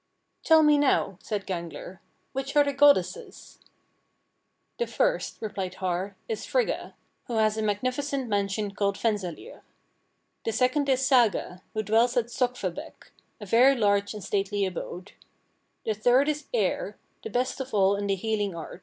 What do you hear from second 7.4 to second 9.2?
a magnificent mansion called